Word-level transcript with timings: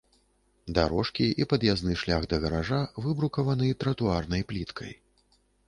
Дарожкі 0.77 1.27
і 1.45 1.47
пад'язны 1.51 1.93
шлях 2.05 2.25
да 2.33 2.39
гаража 2.47 2.81
выбрукаваны 3.05 3.67
тратуарнай 3.85 4.41
пліткай. 4.51 4.91